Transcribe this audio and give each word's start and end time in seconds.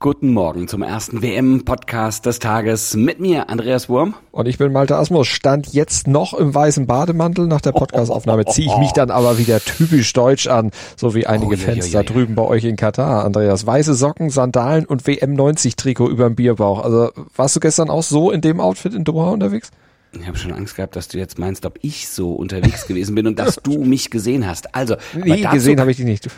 Guten 0.00 0.32
Morgen 0.32 0.68
zum 0.68 0.82
ersten 0.82 1.22
WM-Podcast 1.22 2.24
des 2.24 2.38
Tages 2.38 2.94
mit 2.94 3.18
mir, 3.18 3.50
Andreas 3.50 3.88
Wurm. 3.88 4.14
Und 4.30 4.46
ich 4.46 4.56
bin 4.56 4.70
Malte 4.70 4.94
Asmus. 4.94 5.26
Stand 5.26 5.72
jetzt 5.72 6.06
noch 6.06 6.34
im 6.34 6.54
weißen 6.54 6.86
Bademantel. 6.86 7.48
Nach 7.48 7.60
der 7.60 7.72
Podcastaufnahme 7.72 8.44
ziehe 8.44 8.68
ich 8.68 8.78
mich 8.78 8.92
dann 8.92 9.10
aber 9.10 9.38
wieder 9.38 9.58
typisch 9.58 10.12
deutsch 10.12 10.46
an, 10.46 10.70
so 10.94 11.16
wie 11.16 11.26
einige 11.26 11.54
oh, 11.54 11.58
Fans 11.58 11.90
da 11.90 12.04
drüben 12.04 12.36
bei 12.36 12.42
euch 12.42 12.62
in 12.62 12.76
Katar, 12.76 13.24
Andreas. 13.24 13.66
Weiße 13.66 13.94
Socken, 13.94 14.30
Sandalen 14.30 14.84
und 14.86 15.02
WM90-Trikot 15.02 16.08
überm 16.10 16.36
Bierbauch. 16.36 16.84
Also 16.84 17.10
warst 17.34 17.56
du 17.56 17.60
gestern 17.60 17.90
auch 17.90 18.04
so 18.04 18.30
in 18.30 18.40
dem 18.40 18.60
Outfit 18.60 18.94
in 18.94 19.02
Doha 19.02 19.30
unterwegs? 19.30 19.72
Ich 20.12 20.28
habe 20.28 20.38
schon 20.38 20.52
Angst 20.52 20.76
gehabt, 20.76 20.94
dass 20.94 21.08
du 21.08 21.18
jetzt 21.18 21.40
meinst, 21.40 21.66
ob 21.66 21.76
ich 21.82 22.08
so 22.08 22.34
unterwegs 22.34 22.86
gewesen 22.86 23.16
bin 23.16 23.26
und 23.26 23.40
dass 23.40 23.56
du 23.56 23.78
mich 23.84 24.10
gesehen 24.10 24.46
hast. 24.46 24.76
Also, 24.76 24.94
nee, 25.16 25.44
gesehen 25.50 25.80
habe 25.80 25.90
ich 25.90 25.96
dich 25.96 26.06
nicht. 26.06 26.28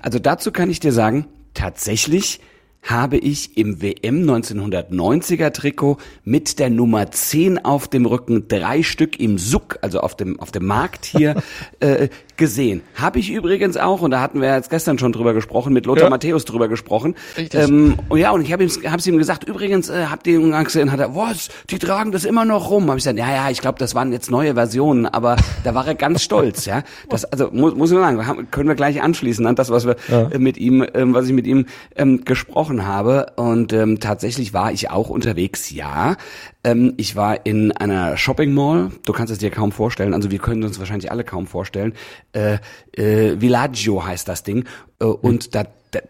Also 0.00 0.20
dazu 0.20 0.52
kann 0.52 0.70
ich 0.70 0.78
dir 0.78 0.92
sagen, 0.92 1.26
tatsächlich 1.52 2.38
habe 2.82 3.16
ich 3.16 3.56
im 3.56 3.80
WM 3.80 4.28
1990er 4.28 5.52
Trikot 5.52 5.98
mit 6.24 6.58
der 6.58 6.68
Nummer 6.68 7.10
10 7.10 7.64
auf 7.64 7.86
dem 7.88 8.06
Rücken 8.06 8.48
drei 8.48 8.82
Stück 8.82 9.20
im 9.20 9.38
Suck, 9.38 9.78
also 9.82 10.00
auf 10.00 10.16
dem, 10.16 10.40
auf 10.40 10.50
dem 10.50 10.66
Markt 10.66 11.04
hier, 11.04 11.36
äh, 11.80 12.08
gesehen. 12.36 12.82
Habe 12.96 13.20
ich 13.20 13.30
übrigens 13.30 13.76
auch, 13.76 14.00
und 14.00 14.10
da 14.10 14.20
hatten 14.20 14.40
wir 14.40 14.52
jetzt 14.52 14.68
gestern 14.68 14.98
schon 14.98 15.12
drüber 15.12 15.32
gesprochen, 15.32 15.72
mit 15.72 15.86
Lothar 15.86 16.04
ja. 16.04 16.10
Matthäus 16.10 16.44
drüber 16.44 16.66
gesprochen. 16.66 17.14
Ähm, 17.52 17.98
und 18.08 18.18
ja, 18.18 18.32
und 18.32 18.42
ich 18.42 18.52
habe 18.52 18.64
ihm, 18.64 18.70
hab's 18.90 19.06
ihm 19.06 19.16
gesagt, 19.16 19.44
übrigens, 19.44 19.88
äh, 19.88 20.06
habt 20.10 20.26
ihr 20.26 20.40
ihn 20.40 20.50
gesehen, 20.64 20.90
hat 20.90 20.98
er, 20.98 21.14
was, 21.14 21.50
die 21.70 21.78
tragen 21.78 22.10
das 22.10 22.24
immer 22.24 22.44
noch 22.44 22.70
rum. 22.70 22.88
Habe 22.88 22.98
ich 22.98 23.04
gesagt, 23.04 23.18
ja, 23.18 23.32
ja, 23.32 23.50
ich 23.50 23.60
glaube, 23.60 23.78
das 23.78 23.94
waren 23.94 24.10
jetzt 24.10 24.28
neue 24.28 24.54
Versionen, 24.54 25.06
aber 25.06 25.36
da 25.62 25.74
war 25.76 25.86
er 25.86 25.94
ganz 25.94 26.22
stolz, 26.22 26.64
ja. 26.64 26.82
Das, 27.08 27.24
also 27.24 27.50
muss, 27.52 27.76
muss 27.76 27.92
ich 27.92 27.98
sagen, 27.98 28.48
können 28.50 28.68
wir 28.68 28.74
gleich 28.74 29.00
anschließen 29.00 29.46
an 29.46 29.54
das, 29.54 29.70
was 29.70 29.86
wir 29.86 29.94
ja. 30.08 30.28
äh, 30.30 30.38
mit 30.38 30.56
ihm, 30.56 30.84
ähm, 30.94 31.14
was 31.14 31.26
ich 31.26 31.32
mit 31.32 31.46
ihm 31.46 31.66
ähm, 31.94 32.24
gesprochen 32.24 32.71
gesprochen 32.72 32.86
habe. 32.86 33.32
Und 33.36 33.72
ähm, 33.72 34.00
tatsächlich 34.00 34.52
war 34.52 34.72
ich 34.72 34.90
auch 34.90 35.08
unterwegs, 35.08 35.70
ja. 35.70 36.16
Ähm, 36.64 36.94
ich 36.96 37.16
war 37.16 37.44
in 37.46 37.72
einer 37.72 38.16
Shopping 38.16 38.52
Mall. 38.52 38.90
Du 39.04 39.12
kannst 39.12 39.32
es 39.32 39.38
dir 39.38 39.50
kaum 39.50 39.72
vorstellen. 39.72 40.14
Also 40.14 40.30
wir 40.30 40.38
können 40.38 40.64
uns 40.64 40.78
wahrscheinlich 40.78 41.10
alle 41.10 41.24
kaum 41.24 41.46
vorstellen. 41.46 41.94
Äh, 42.32 42.58
äh, 42.92 43.40
Villaggio 43.40 44.04
heißt 44.04 44.28
das 44.28 44.42
Ding. 44.42 44.64
Äh, 45.00 45.04
und 45.04 45.54
da, 45.54 45.64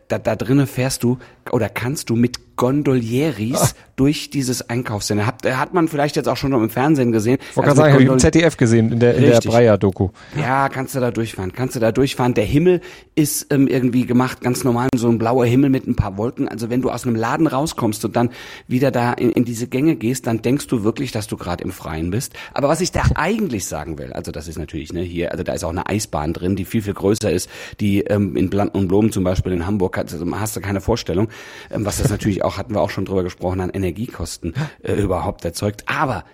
da, 0.09 0.19
da 0.19 0.37
drinnen 0.37 0.67
fährst 0.67 1.03
du 1.03 1.19
oder 1.51 1.69
kannst 1.69 2.11
du 2.11 2.17
mit 2.17 2.39
Gondolieris 2.57 3.61
ah. 3.61 3.69
durch 3.97 4.31
dieses 4.31 4.69
Einkaufscenter. 4.69 5.27
Hat, 5.27 5.45
hat 5.45 5.75
man 5.75 5.89
vielleicht 5.89 6.17
jetzt 6.17 6.29
auch 6.29 6.37
schon 6.37 6.53
im 6.53 6.71
Fernsehen 6.71 7.13
gesehen. 7.13 7.39
Ich 7.51 7.57
wollte 7.57 7.71
also 7.71 7.83
sagen, 7.83 8.07
im 8.07 8.19
ZDF 8.19 8.57
gesehen, 8.57 8.93
in 8.93 9.01
der, 9.01 9.17
in 9.17 9.25
der 9.25 9.41
Breyer-Doku. 9.41 10.11
Ja, 10.37 10.69
kannst 10.69 10.95
du 10.95 11.01
da 11.01 11.11
durchfahren, 11.11 11.53
kannst 11.53 11.77
du 11.77 11.81
da 11.81 11.93
durchfahren. 11.93 12.35
Der 12.35 12.45
Himmel 12.45 12.81
ist 13.15 13.53
ähm, 13.53 13.67
irgendwie 13.67 14.07
gemacht, 14.07 14.43
ganz 14.43 14.65
normal, 14.65 14.89
so 14.95 15.09
ein 15.09 15.19
blauer 15.19 15.47
Himmel 15.47 15.71
mit 15.71 15.87
ein 15.87 15.97
paar 15.97 16.17
Wolken. 16.17 16.47
Also 16.47 16.71
wenn 16.71 16.83
du 16.83 16.91
aus 16.91 17.05
einem 17.05 17.17
Laden 17.17 17.47
rauskommst 17.47 18.05
und 18.05 18.17
dann 18.17 18.31
wieder 18.69 18.91
da 18.91 19.13
in, 19.13 19.33
in 19.33 19.45
diese 19.45 19.67
Gänge 19.67 19.97
gehst, 19.97 20.27
dann 20.27 20.43
denkst 20.43 20.67
du 20.67 20.85
wirklich, 20.85 21.11
dass 21.11 21.27
du 21.27 21.37
gerade 21.37 21.65
im 21.65 21.73
Freien 21.73 22.11
bist. 22.11 22.35
Aber 22.55 22.69
was 22.69 22.81
ich 22.81 22.93
da 22.93 23.03
eigentlich 23.15 23.67
sagen 23.67 23.99
will, 23.99 24.13
also 24.13 24.31
das 24.31 24.47
ist 24.47 24.59
natürlich 24.59 24.93
ne, 24.93 25.03
hier, 25.03 25.33
also 25.33 25.43
da 25.43 25.53
ist 25.55 25.65
auch 25.65 25.71
eine 25.71 25.89
Eisbahn 25.89 26.33
drin, 26.33 26.57
die 26.57 26.65
viel, 26.65 26.83
viel 26.83 26.95
größer 26.95 27.31
ist, 27.31 27.49
die 27.81 28.03
ähm, 28.03 28.37
in 28.37 28.51
Blanten 28.51 28.79
und 28.79 28.89
Blumen 28.89 29.11
zum 29.11 29.25
Beispiel 29.25 29.53
in 29.53 29.67
Hamburg, 29.67 29.97
hast, 29.97 30.15
hast 30.33 30.57
du 30.57 30.61
keine 30.61 30.81
Vorstellung, 30.81 31.29
ähm, 31.71 31.85
was 31.85 31.99
das 31.99 32.11
natürlich 32.11 32.45
auch, 32.45 32.59
hatten 32.59 32.75
wir 32.75 32.81
auch 32.81 32.91
schon 32.91 33.05
drüber 33.05 33.23
gesprochen, 33.23 33.61
an 33.61 33.71
Energiekosten 33.71 34.55
äh, 34.83 34.95
überhaupt 34.95 35.45
erzeugt. 35.45 35.85
Aber 35.87 36.25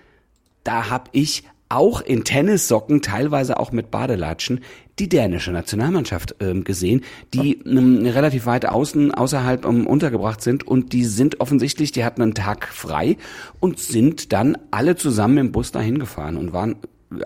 da 0.65 0.91
habe 0.91 1.11
ich 1.13 1.45
auch 1.69 2.01
in 2.01 2.25
Tennissocken, 2.25 3.03
teilweise 3.03 3.59
auch 3.59 3.73
mit 3.73 3.91
Badelatschen, 3.91 4.61
die 4.99 5.09
dänische 5.09 5.53
Nationalmannschaft 5.53 6.37
ähm, 6.41 6.65
gesehen, 6.65 7.05
die 7.35 7.61
ähm, 7.61 8.05
relativ 8.05 8.47
weit 8.47 8.67
außen 8.67 9.13
außerhalb 9.15 9.65
ähm, 9.65 9.87
untergebracht 9.87 10.41
sind 10.41 10.67
und 10.67 10.93
die 10.93 11.05
sind 11.05 11.41
offensichtlich, 11.41 11.93
die 11.93 12.05
hatten 12.05 12.23
einen 12.23 12.35
Tag 12.35 12.69
frei 12.69 13.17
und 13.61 13.79
sind 13.79 14.33
dann 14.33 14.57
alle 14.71 14.97
zusammen 14.97 15.39
im 15.39 15.53
Bus 15.53 15.71
dahin 15.71 15.99
gefahren 15.99 16.37
und 16.37 16.53
waren 16.53 16.77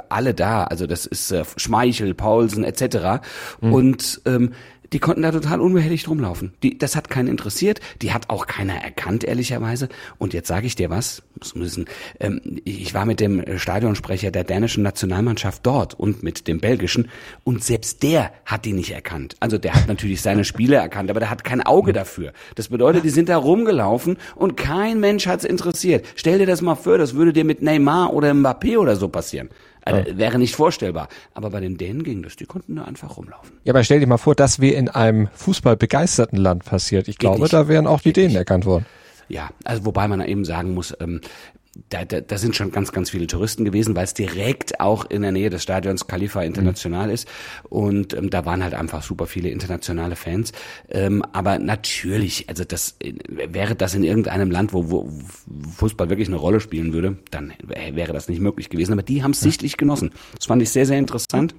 alle 0.09 0.35
da. 0.35 0.65
Also 0.65 0.87
das 0.87 1.07
ist 1.07 1.31
äh, 1.31 1.45
Schmeichel, 1.57 2.15
Paulsen 2.15 2.65
etc. 2.65 3.23
Mhm. 3.61 3.73
Und 3.73 4.21
ähm, 4.27 4.53
die 4.93 4.99
konnten 4.99 5.23
da 5.23 5.33
total 5.33 5.61
unbehelligt 5.61 6.09
rumlaufen. 6.09 6.53
Die, 6.63 6.79
das 6.79 6.97
hat 6.97 7.09
keinen 7.09 7.29
interessiert, 7.29 7.81
die 8.03 8.13
hat 8.13 8.31
auch 8.31 8.47
keiner 8.47 8.75
erkannt, 8.75 9.25
ehrlicherweise. 9.25 9.89
Und 10.19 10.35
jetzt 10.35 10.49
sage 10.49 10.67
ich 10.67 10.77
dir 10.77 10.91
was, 10.91 11.23
müssen, 11.55 11.87
ähm, 12.21 12.61
ich 12.65 12.95
war 12.95 13.05
mit 13.05 13.21
dem 13.21 13.59
Stadionsprecher 13.59 14.31
der 14.31 14.45
dänischen 14.45 14.83
Nationalmannschaft 14.83 15.67
dort 15.67 15.95
und 15.95 16.23
mit 16.23 16.47
dem 16.49 16.61
belgischen 16.61 17.09
und 17.45 17.65
selbst 17.65 18.03
der 18.03 18.33
hat 18.45 18.65
die 18.65 18.73
nicht 18.73 18.93
erkannt. 18.93 19.37
Also 19.41 19.59
der 19.59 19.75
hat 19.75 19.89
natürlich 19.89 20.23
seine 20.23 20.45
Spiele 20.45 20.77
erkannt, 20.77 21.11
aber 21.11 21.21
der 21.21 21.31
hat 21.31 21.45
kein 21.45 21.63
Auge 21.63 21.93
dafür. 21.93 22.33
Das 22.55 22.69
bedeutet, 22.69 23.05
die 23.05 23.11
sind 23.11 23.29
da 23.29 23.37
rumgelaufen 23.37 24.17
und 24.37 24.57
kein 24.57 25.01
Mensch 25.01 25.27
hat's 25.27 25.45
interessiert. 25.45 26.07
Stell 26.17 26.39
dir 26.39 26.47
das 26.47 26.63
mal 26.63 26.75
vor, 26.75 26.99
das 26.99 27.15
würde 27.15 27.33
dir 27.33 27.45
mit 27.45 27.63
Neymar 27.63 28.13
oder 28.13 28.33
Mbappé 28.33 28.79
oder 28.79 28.97
so 28.97 29.09
passieren. 29.09 29.49
Also, 29.85 30.11
ja. 30.11 30.19
Wäre 30.19 30.39
nicht 30.39 30.55
vorstellbar. 30.55 31.09
Aber 31.35 31.51
bei 31.51 31.61
den 31.61 31.77
Dänen 31.77 32.03
ging 32.05 32.23
das. 32.23 32.37
Die 32.37 32.47
konnten 32.47 32.77
da 32.77 32.85
einfach 32.85 33.17
rumlaufen. 33.17 33.53
Ja, 33.65 33.73
aber 33.73 33.83
stell 33.85 34.01
dir 34.01 34.07
mal 34.07 34.19
vor, 34.19 34.35
das 34.35 34.61
wäre 34.61 34.75
in 34.75 34.89
einem 34.89 35.29
fußballbegeisterten 35.35 36.39
Land 36.39 36.65
passiert. 36.65 37.09
Ich 37.09 37.19
Geht 37.19 37.21
glaube, 37.21 37.41
nicht. 37.43 37.53
da 37.53 37.69
wären 37.69 37.87
auch 37.87 38.01
die 38.01 38.11
Geht 38.11 38.17
Dänen 38.19 38.29
nicht. 38.29 38.37
erkannt 38.37 38.65
worden. 38.67 38.87
Ja, 39.29 39.51
also 39.65 39.85
wobei 39.87 40.09
man 40.09 40.21
eben 40.21 40.45
sagen 40.45 40.75
muss, 40.75 40.95
ähm, 41.01 41.21
da, 41.89 42.05
da, 42.05 42.21
da 42.21 42.37
sind 42.37 42.55
schon 42.55 42.71
ganz, 42.71 42.93
ganz 42.93 43.11
viele 43.11 43.27
Touristen 43.27 43.65
gewesen, 43.65 43.97
weil 43.97 44.05
es 44.05 44.13
direkt 44.13 44.81
auch 44.81 45.07
in 45.07 45.23
der 45.23 45.33
Nähe 45.33 45.49
des 45.49 45.63
Stadions 45.63 46.07
Khalifa 46.07 46.43
International 46.43 47.07
mhm. 47.07 47.15
ist. 47.15 47.29
Und 47.69 48.13
ähm, 48.13 48.29
da 48.29 48.45
waren 48.45 48.63
halt 48.63 48.75
einfach 48.75 49.03
super 49.03 49.27
viele 49.27 49.49
internationale 49.49 50.17
Fans. 50.17 50.53
Ähm, 50.91 51.23
aber 51.33 51.59
natürlich, 51.59 52.49
also 52.49 52.65
das 52.65 52.97
wäre 53.29 53.75
das 53.75 53.95
in 53.95 54.05
irgendeinem 54.05 54.51
Land, 54.51 54.75
wo, 54.75 54.91
wo 54.91 55.11
Fußball 55.77 56.11
wirklich 56.11 56.29
eine 56.29 56.37
Rolle 56.37 56.61
spielen 56.61 56.93
würde, 56.93 57.17
dann 57.31 57.55
wäre 57.63 58.13
das 58.13 58.29
nicht 58.29 58.41
möglich 58.41 58.69
gewesen. 58.69 58.93
Aber 58.93 59.03
die 59.03 59.23
haben 59.23 59.31
es 59.31 59.41
sichtlich 59.41 59.79
genossen. 59.79 60.11
Das 60.37 60.47
fand 60.47 60.61
ich 60.61 60.71
sehr, 60.71 60.85
sehr 60.85 60.99
interessant 60.99 61.55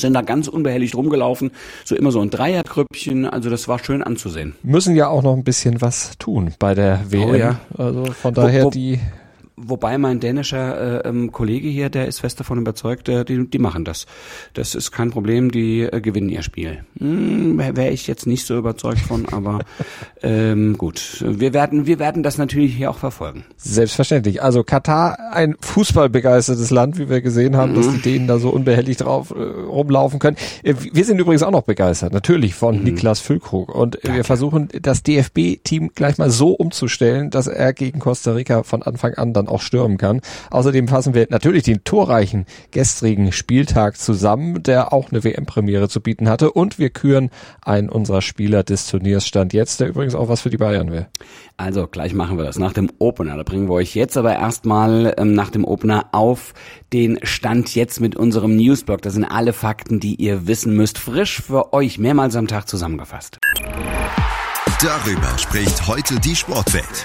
sind 0.00 0.14
da 0.14 0.22
ganz 0.22 0.48
unbehelligt 0.48 0.94
rumgelaufen, 0.94 1.50
so 1.84 1.94
immer 1.94 2.10
so 2.10 2.20
ein 2.20 2.30
Dreierkrüppchen, 2.30 3.26
also 3.26 3.50
das 3.50 3.68
war 3.68 3.78
schön 3.78 4.02
anzusehen. 4.02 4.54
Müssen 4.62 4.96
ja 4.96 5.08
auch 5.08 5.22
noch 5.22 5.34
ein 5.34 5.44
bisschen 5.44 5.80
was 5.80 6.16
tun 6.18 6.54
bei 6.58 6.74
der 6.74 7.00
WM. 7.08 7.30
Oh 7.30 7.34
ja. 7.34 7.60
Also 7.76 8.04
von 8.06 8.34
daher 8.34 8.62
wo, 8.62 8.66
wo, 8.66 8.70
die 8.70 9.00
Wobei 9.60 9.98
mein 9.98 10.20
dänischer 10.20 11.04
äh, 11.04 11.08
ähm, 11.08 11.32
Kollege 11.32 11.68
hier, 11.68 11.90
der 11.90 12.06
ist 12.06 12.20
fest 12.20 12.38
davon 12.38 12.58
überzeugt, 12.58 13.08
äh, 13.08 13.24
die, 13.24 13.48
die 13.48 13.58
machen 13.58 13.84
das. 13.84 14.06
Das 14.54 14.74
ist 14.74 14.92
kein 14.92 15.10
Problem, 15.10 15.50
die 15.50 15.82
äh, 15.82 16.00
gewinnen 16.00 16.28
ihr 16.28 16.42
Spiel. 16.42 16.84
Hm, 16.98 17.58
Wäre 17.58 17.90
ich 17.90 18.06
jetzt 18.06 18.26
nicht 18.26 18.46
so 18.46 18.56
überzeugt 18.56 19.00
von, 19.00 19.26
aber 19.30 19.60
ähm, 20.22 20.78
gut. 20.78 21.24
Wir 21.26 21.52
werden, 21.52 21.86
wir 21.86 21.98
werden 21.98 22.22
das 22.22 22.38
natürlich 22.38 22.74
hier 22.74 22.90
auch 22.90 22.98
verfolgen. 22.98 23.44
Selbstverständlich. 23.56 24.42
Also 24.42 24.62
Katar, 24.62 25.18
ein 25.32 25.56
fußballbegeistertes 25.60 26.70
Land, 26.70 26.98
wie 26.98 27.08
wir 27.08 27.20
gesehen 27.20 27.56
haben, 27.56 27.72
mhm. 27.72 27.76
dass 27.76 27.90
die 27.90 28.02
Dänen 28.02 28.28
da 28.28 28.38
so 28.38 28.50
unbehelligt 28.50 29.00
drauf 29.00 29.30
äh, 29.30 29.42
rumlaufen 29.42 30.18
können. 30.18 30.36
Äh, 30.62 30.74
wir 30.92 31.04
sind 31.04 31.18
übrigens 31.18 31.42
auch 31.42 31.50
noch 31.50 31.62
begeistert, 31.62 32.12
natürlich 32.12 32.54
von 32.54 32.78
mhm. 32.78 32.84
Niklas 32.84 33.20
Füllkrug. 33.20 33.74
Und 33.74 33.98
ja, 34.04 34.14
wir 34.14 34.24
versuchen, 34.24 34.68
das 34.80 35.02
DFB-Team 35.02 35.90
gleich 35.94 36.18
mal 36.18 36.30
so 36.30 36.50
umzustellen, 36.52 37.30
dass 37.30 37.46
er 37.46 37.72
gegen 37.72 37.98
Costa 37.98 38.32
Rica 38.32 38.62
von 38.62 38.82
Anfang 38.82 39.14
an 39.14 39.32
dann 39.32 39.47
auch 39.48 39.60
stürmen 39.60 39.98
kann. 39.98 40.20
Außerdem 40.50 40.88
fassen 40.88 41.14
wir 41.14 41.26
natürlich 41.30 41.64
den 41.64 41.84
torreichen 41.84 42.46
gestrigen 42.70 43.32
Spieltag 43.32 43.96
zusammen, 43.98 44.62
der 44.62 44.92
auch 44.92 45.10
eine 45.10 45.24
WM-Premiere 45.24 45.88
zu 45.88 46.00
bieten 46.00 46.28
hatte. 46.28 46.52
Und 46.52 46.78
wir 46.78 46.90
küren 46.90 47.30
einen 47.62 47.88
unserer 47.88 48.22
Spieler 48.22 48.62
des 48.62 48.86
Turniers 48.86 49.26
Stand 49.26 49.52
jetzt, 49.52 49.80
der 49.80 49.88
übrigens 49.88 50.14
auch 50.14 50.28
was 50.28 50.42
für 50.42 50.50
die 50.50 50.56
Bayern 50.56 50.90
wäre. 50.90 51.08
Also 51.56 51.86
gleich 51.86 52.14
machen 52.14 52.38
wir 52.38 52.44
das 52.44 52.58
nach 52.58 52.72
dem 52.72 52.90
Opener. 52.98 53.36
Da 53.36 53.42
bringen 53.42 53.68
wir 53.68 53.74
euch 53.74 53.94
jetzt 53.94 54.16
aber 54.16 54.34
erstmal 54.34 55.14
ähm, 55.18 55.34
nach 55.34 55.50
dem 55.50 55.64
Opener 55.64 56.06
auf 56.12 56.54
den 56.92 57.18
Stand 57.22 57.74
jetzt 57.74 58.00
mit 58.00 58.16
unserem 58.16 58.56
Newsblog. 58.56 59.02
Da 59.02 59.10
sind 59.10 59.24
alle 59.24 59.52
Fakten, 59.52 60.00
die 60.00 60.14
ihr 60.14 60.46
wissen 60.46 60.76
müsst, 60.76 60.98
frisch 60.98 61.42
für 61.42 61.72
euch 61.72 61.98
mehrmals 61.98 62.36
am 62.36 62.46
Tag 62.46 62.68
zusammengefasst. 62.68 63.38
Darüber 64.80 65.36
spricht 65.38 65.88
heute 65.88 66.20
die 66.20 66.36
Sportwelt. 66.36 67.04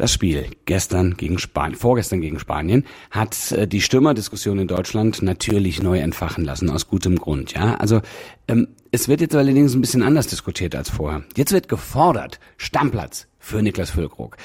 Das 0.00 0.14
Spiel 0.14 0.46
gestern 0.64 1.18
gegen 1.18 1.38
Spanien, 1.38 1.78
vorgestern 1.78 2.22
gegen 2.22 2.38
Spanien, 2.38 2.86
hat 3.10 3.52
äh, 3.52 3.68
die 3.68 3.82
Stürmerdiskussion 3.82 4.58
in 4.58 4.66
Deutschland 4.66 5.20
natürlich 5.20 5.82
neu 5.82 5.98
entfachen 5.98 6.42
lassen, 6.42 6.70
aus 6.70 6.88
gutem 6.88 7.16
Grund. 7.16 7.52
Ja, 7.52 7.74
also 7.74 8.00
ähm, 8.48 8.68
es 8.92 9.08
wird 9.08 9.20
jetzt 9.20 9.36
allerdings 9.36 9.74
ein 9.74 9.82
bisschen 9.82 10.02
anders 10.02 10.26
diskutiert 10.26 10.74
als 10.74 10.88
vorher. 10.88 11.22
Jetzt 11.36 11.52
wird 11.52 11.68
gefordert, 11.68 12.40
Stammplatz, 12.56 13.26
für 13.40 13.62
Niklas 13.62 13.90
Füllkrug. 13.90 14.36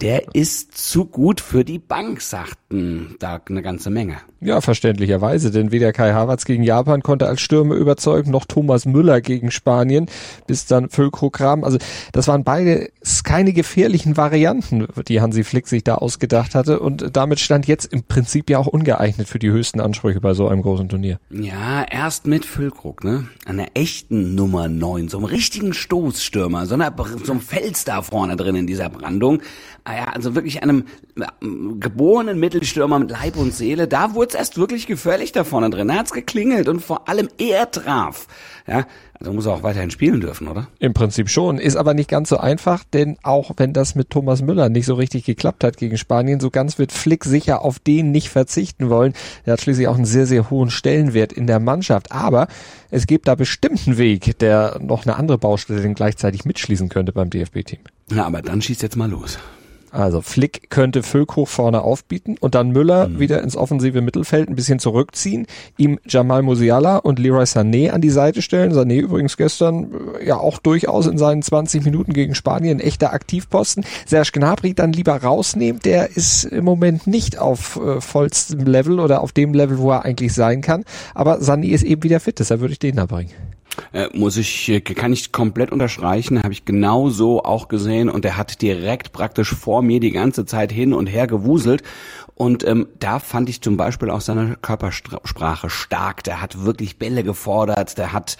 Der 0.00 0.34
ist 0.34 0.78
zu 0.78 1.04
gut 1.04 1.40
für 1.40 1.64
die 1.64 1.80
Bank, 1.80 2.22
sagten 2.22 3.16
da 3.18 3.40
eine 3.46 3.62
ganze 3.62 3.90
Menge. 3.90 4.16
Ja, 4.40 4.60
verständlicherweise, 4.60 5.50
denn 5.50 5.72
weder 5.72 5.92
Kai 5.92 6.12
Havertz 6.12 6.44
gegen 6.44 6.62
Japan 6.62 7.02
konnte 7.02 7.26
als 7.26 7.40
Stürmer 7.40 7.74
überzeugen, 7.74 8.30
noch 8.30 8.44
Thomas 8.44 8.86
Müller 8.86 9.20
gegen 9.20 9.50
Spanien, 9.50 10.06
bis 10.46 10.66
dann 10.66 10.88
Füllkrug 10.88 11.34
kam. 11.34 11.64
Also 11.64 11.78
das 12.12 12.28
waren 12.28 12.44
beide 12.44 12.90
keine 13.24 13.52
gefährlichen 13.52 14.16
Varianten, 14.16 14.86
die 15.08 15.20
Hansi 15.20 15.44
Flick 15.44 15.66
sich 15.66 15.82
da 15.82 15.96
ausgedacht 15.96 16.54
hatte 16.54 16.78
und 16.78 17.16
damit 17.16 17.40
stand 17.40 17.66
jetzt 17.66 17.86
im 17.86 18.04
Prinzip 18.04 18.48
ja 18.50 18.58
auch 18.58 18.66
ungeeignet 18.66 19.28
für 19.28 19.38
die 19.38 19.50
höchsten 19.50 19.80
Ansprüche 19.80 20.20
bei 20.20 20.34
so 20.34 20.46
einem 20.46 20.62
großen 20.62 20.88
Turnier. 20.88 21.18
Ja, 21.30 21.82
erst 21.82 22.26
mit 22.26 22.44
Füllkrug, 22.44 23.02
ne? 23.02 23.28
An 23.46 23.56
der 23.56 23.68
echten 23.74 24.34
Nummer 24.34 24.68
9, 24.68 25.08
so 25.08 25.18
einem 25.18 25.26
richtigen 25.26 25.74
Stoßstürmer, 25.74 26.66
so, 26.66 26.74
einer, 26.74 26.94
so 27.24 27.32
einem 27.32 27.40
Fels 27.40 27.84
da 27.84 28.02
vorne 28.02 28.36
drin 28.36 28.43
in 28.48 28.66
dieser 28.66 28.88
Brandung. 28.88 29.40
Ah 29.84 30.04
also 30.12 30.34
wirklich 30.34 30.62
einem 30.62 30.84
äh, 31.18 31.24
geborenen 31.78 32.40
Mittelstürmer 32.40 32.98
mit 32.98 33.10
Leib 33.10 33.36
und 33.36 33.54
Seele, 33.54 33.86
da 33.86 34.14
wurde 34.14 34.28
es 34.28 34.34
erst 34.34 34.56
wirklich 34.56 34.86
gefährlich 34.86 35.32
da 35.32 35.44
vorne 35.44 35.70
drin. 35.70 35.88
Da 35.88 35.94
hat's 35.94 36.12
geklingelt 36.12 36.68
und 36.68 36.80
vor 36.80 37.08
allem 37.08 37.28
er 37.38 37.70
traf. 37.70 38.26
Ja, 38.66 38.86
also 39.20 39.32
muss 39.34 39.44
er 39.44 39.52
auch 39.52 39.62
weiterhin 39.62 39.90
spielen 39.90 40.22
dürfen, 40.22 40.48
oder? 40.48 40.68
Im 40.78 40.94
Prinzip 40.94 41.28
schon. 41.28 41.58
Ist 41.58 41.76
aber 41.76 41.92
nicht 41.92 42.08
ganz 42.08 42.30
so 42.30 42.38
einfach, 42.38 42.82
denn 42.82 43.18
auch 43.22 43.52
wenn 43.58 43.74
das 43.74 43.94
mit 43.94 44.08
Thomas 44.08 44.40
Müller 44.40 44.70
nicht 44.70 44.86
so 44.86 44.94
richtig 44.94 45.24
geklappt 45.24 45.64
hat 45.64 45.76
gegen 45.76 45.98
Spanien, 45.98 46.40
so 46.40 46.50
ganz 46.50 46.78
wird 46.78 46.90
Flick 46.90 47.24
sicher 47.24 47.62
auf 47.62 47.78
den 47.78 48.10
nicht 48.10 48.30
verzichten 48.30 48.88
wollen. 48.88 49.12
Er 49.44 49.54
hat 49.54 49.60
schließlich 49.60 49.88
auch 49.88 49.96
einen 49.96 50.06
sehr, 50.06 50.26
sehr 50.26 50.50
hohen 50.50 50.70
Stellenwert 50.70 51.32
in 51.32 51.46
der 51.46 51.60
Mannschaft. 51.60 52.10
Aber 52.10 52.48
es 52.90 53.06
gibt 53.06 53.28
da 53.28 53.34
bestimmten 53.34 53.98
Weg, 53.98 54.38
der 54.38 54.78
noch 54.80 55.04
eine 55.04 55.16
andere 55.16 55.36
Baustelle 55.36 55.92
gleichzeitig 55.94 56.46
mitschließen 56.46 56.88
könnte 56.88 57.12
beim 57.12 57.28
DFB-Team. 57.28 57.80
Na, 58.10 58.26
aber 58.26 58.42
dann 58.42 58.60
schießt 58.60 58.82
jetzt 58.82 58.96
mal 58.96 59.10
los. 59.10 59.38
Also 59.94 60.22
Flick 60.22 60.70
könnte 60.70 61.04
Füllkrug 61.04 61.48
vorne 61.48 61.82
aufbieten 61.82 62.34
und 62.40 62.56
dann 62.56 62.70
Müller 62.70 63.06
mhm. 63.06 63.20
wieder 63.20 63.40
ins 63.42 63.56
offensive 63.56 64.00
Mittelfeld 64.00 64.48
ein 64.48 64.56
bisschen 64.56 64.80
zurückziehen, 64.80 65.46
ihm 65.76 66.00
Jamal 66.04 66.42
Musiala 66.42 66.96
und 66.96 67.20
Leroy 67.20 67.44
Sané 67.44 67.90
an 67.90 68.00
die 68.00 68.10
Seite 68.10 68.42
stellen. 68.42 68.72
Sané 68.72 68.98
übrigens 68.98 69.36
gestern 69.36 69.92
äh, 70.20 70.26
ja 70.26 70.36
auch 70.36 70.58
durchaus 70.58 71.06
in 71.06 71.16
seinen 71.16 71.42
20 71.42 71.84
Minuten 71.84 72.12
gegen 72.12 72.34
Spanien 72.34 72.80
echter 72.80 73.12
Aktivposten. 73.12 73.84
Serge 74.04 74.30
Gnabry 74.32 74.74
dann 74.74 74.92
lieber 74.92 75.14
rausnehmen, 75.14 75.80
der 75.84 76.16
ist 76.16 76.42
im 76.42 76.64
Moment 76.64 77.06
nicht 77.06 77.38
auf 77.38 77.76
äh, 77.76 78.00
vollstem 78.00 78.66
Level 78.66 78.98
oder 78.98 79.20
auf 79.20 79.30
dem 79.30 79.54
Level, 79.54 79.78
wo 79.78 79.92
er 79.92 80.04
eigentlich 80.04 80.34
sein 80.34 80.60
kann. 80.60 80.84
Aber 81.14 81.38
Sané 81.38 81.68
ist 81.68 81.84
eben 81.84 82.02
wieder 82.02 82.18
fit, 82.18 82.40
deshalb 82.40 82.60
würde 82.60 82.72
ich 82.72 82.80
den 82.80 82.96
da 82.96 83.06
bringen. 83.06 83.30
Äh, 83.92 84.08
muss 84.12 84.36
ich, 84.36 84.68
äh, 84.68 84.80
kann 84.80 85.12
ich 85.12 85.32
komplett 85.32 85.72
unterstreichen, 85.72 86.42
habe 86.42 86.52
ich 86.52 86.64
genau 86.64 87.08
so 87.08 87.42
auch 87.42 87.68
gesehen 87.68 88.08
und 88.08 88.24
er 88.24 88.36
hat 88.36 88.62
direkt 88.62 89.12
praktisch 89.12 89.54
vor 89.54 89.82
mir 89.82 90.00
die 90.00 90.12
ganze 90.12 90.46
Zeit 90.46 90.72
hin 90.72 90.92
und 90.92 91.06
her 91.06 91.26
gewuselt 91.26 91.82
und 92.36 92.66
ähm, 92.66 92.88
da 92.98 93.20
fand 93.20 93.48
ich 93.48 93.60
zum 93.62 93.76
Beispiel 93.76 94.10
auch 94.10 94.20
seine 94.20 94.56
Körpersprache 94.60 95.70
stark. 95.70 96.24
Der 96.24 96.42
hat 96.42 96.64
wirklich 96.64 96.98
Bälle 96.98 97.22
gefordert. 97.22 97.96
Der 97.96 98.12
hat, 98.12 98.38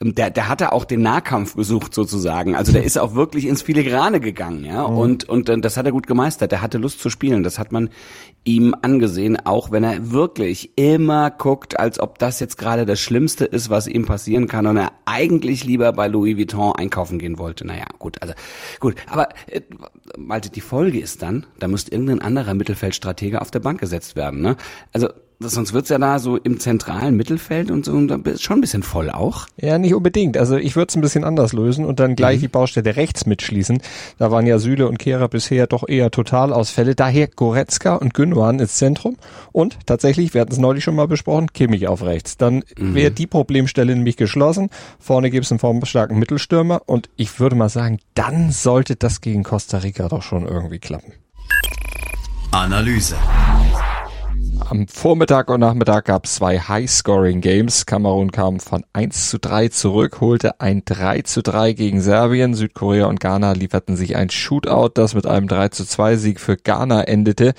ähm, 0.00 0.14
der, 0.14 0.30
der 0.30 0.48
hatte 0.48 0.72
auch 0.72 0.86
den 0.86 1.02
Nahkampf 1.02 1.54
gesucht 1.54 1.92
sozusagen. 1.92 2.56
Also 2.56 2.72
der 2.72 2.84
ist 2.84 2.98
auch 2.98 3.14
wirklich 3.14 3.46
ins 3.46 3.60
Filigrane 3.60 4.20
gegangen, 4.20 4.64
ja. 4.64 4.88
Mhm. 4.88 4.96
Und 4.96 5.28
und 5.28 5.48
äh, 5.50 5.58
das 5.58 5.76
hat 5.76 5.84
er 5.84 5.92
gut 5.92 6.06
gemeistert. 6.06 6.52
Der 6.52 6.62
hatte 6.62 6.78
Lust 6.78 7.00
zu 7.00 7.10
spielen. 7.10 7.42
Das 7.42 7.58
hat 7.58 7.70
man 7.70 7.90
ihm 8.44 8.74
angesehen, 8.80 9.36
auch 9.44 9.70
wenn 9.70 9.84
er 9.84 10.10
wirklich 10.10 10.78
immer 10.78 11.30
guckt, 11.30 11.78
als 11.78 12.00
ob 12.00 12.18
das 12.18 12.40
jetzt 12.40 12.56
gerade 12.56 12.86
das 12.86 13.00
Schlimmste 13.00 13.44
ist, 13.44 13.68
was 13.68 13.86
ihm 13.86 14.06
passieren 14.06 14.48
kann 14.48 14.66
er 14.76 14.92
eigentlich 15.04 15.64
lieber 15.64 15.92
bei 15.92 16.08
Louis 16.08 16.36
Vuitton 16.36 16.74
einkaufen 16.74 17.18
gehen 17.18 17.38
wollte. 17.38 17.66
Naja, 17.66 17.86
gut, 17.98 18.20
also 18.22 18.34
gut. 18.80 18.96
Aber 19.08 19.28
äh, 19.46 19.60
Malte, 20.16 20.50
die 20.50 20.60
Folge 20.60 21.00
ist 21.00 21.22
dann, 21.22 21.46
da 21.58 21.68
muss 21.68 21.88
irgendein 21.88 22.20
anderer 22.20 22.54
Mittelfeldstratege 22.54 23.40
auf 23.40 23.50
der 23.50 23.60
Bank 23.60 23.80
gesetzt 23.80 24.16
werden. 24.16 24.40
Ne? 24.40 24.56
Also 24.92 25.08
sonst 25.40 25.72
wird's 25.72 25.88
ja 25.88 25.98
da 25.98 26.18
so 26.18 26.36
im 26.36 26.60
zentralen 26.60 27.16
Mittelfeld 27.16 27.70
und 27.70 27.84
so 27.84 27.92
und 27.92 28.08
da 28.08 28.16
ist 28.24 28.42
schon 28.42 28.58
ein 28.58 28.60
bisschen 28.60 28.82
voll 28.82 29.10
auch. 29.10 29.46
Ja, 29.56 29.78
nicht 29.78 29.94
unbedingt. 29.94 30.36
Also 30.36 30.56
ich 30.56 30.76
würde 30.76 30.88
es 30.90 30.96
ein 30.96 31.00
bisschen 31.00 31.24
anders 31.24 31.52
lösen 31.52 31.84
und 31.84 32.00
dann 32.00 32.16
gleich 32.16 32.38
mhm. 32.38 32.42
die 32.42 32.48
Baustelle 32.48 32.96
rechts 32.96 33.26
mitschließen. 33.26 33.80
Da 34.18 34.30
waren 34.30 34.46
ja 34.46 34.58
Süle 34.58 34.88
und 34.88 34.98
Kehrer 34.98 35.28
bisher 35.28 35.66
doch 35.66 35.88
eher 35.88 36.10
Totalausfälle. 36.10 36.94
Daher 36.94 37.28
Goretzka 37.28 37.96
und 37.96 38.14
Gündogan 38.14 38.58
ins 38.60 38.76
Zentrum 38.76 39.16
und 39.52 39.78
tatsächlich, 39.86 40.34
wir 40.34 40.40
hatten 40.40 40.52
es 40.52 40.58
neulich 40.58 40.84
schon 40.84 40.96
mal 40.96 41.08
besprochen, 41.08 41.52
Kimmich 41.52 41.88
auf 41.88 42.02
rechts. 42.02 42.36
Dann 42.36 42.64
mhm. 42.78 42.94
wäre 42.94 43.10
die 43.10 43.26
Problemstelle 43.26 43.94
nämlich 43.94 44.16
geschlossen. 44.16 44.70
Vorne 44.98 45.30
gibt's 45.30 45.50
einen 45.50 45.58
formstarken 45.58 46.18
Mittelstürmer 46.18 46.82
und 46.86 47.10
ich 47.16 47.38
würde 47.40 47.56
mal 47.56 47.68
sagen, 47.68 47.98
dann 48.14 48.50
sollte 48.50 48.96
das 48.96 49.20
gegen 49.20 49.42
Costa 49.42 49.78
Rica 49.78 50.08
doch 50.08 50.22
schon 50.22 50.46
irgendwie 50.46 50.78
klappen. 50.78 51.12
Analyse. 52.50 53.16
Am 54.60 54.88
Vormittag 54.88 55.50
und 55.50 55.60
Nachmittag 55.60 56.06
gab 56.06 56.24
es 56.24 56.36
zwei 56.36 56.58
High-Scoring-Games. 56.58 57.86
Kamerun 57.86 58.32
kam 58.32 58.60
von 58.60 58.84
1 58.92 59.30
zu 59.30 59.38
3 59.38 59.68
zurück, 59.68 60.20
holte 60.20 60.60
ein 60.60 60.82
3 60.84 61.22
zu 61.22 61.42
3 61.42 61.72
gegen 61.72 62.00
Serbien. 62.00 62.54
Südkorea 62.54 63.06
und 63.06 63.20
Ghana 63.20 63.52
lieferten 63.52 63.96
sich 63.96 64.16
ein 64.16 64.30
Shootout, 64.30 64.92
das 64.94 65.14
mit 65.14 65.26
einem 65.26 65.48
3 65.48 65.68
zu 65.68 65.84
2 65.84 66.16
Sieg 66.16 66.40
für 66.40 66.56
Ghana 66.56 67.02
endete. 67.02 67.54